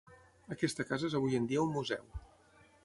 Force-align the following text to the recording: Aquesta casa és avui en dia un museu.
Aquesta 0.55 0.85
casa 0.93 1.07
és 1.11 1.19
avui 1.21 1.39
en 1.41 1.47
dia 1.53 1.67
un 1.67 1.77
museu. 1.79 2.11